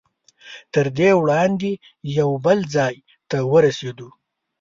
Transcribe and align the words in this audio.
تر 0.73 0.85
دې 0.97 1.09
وړاندې 1.21 1.71
یو 2.19 2.29
بل 2.45 2.59
ځای 2.75 2.95
ته 3.29 3.37
ورسېدو. 3.51 4.09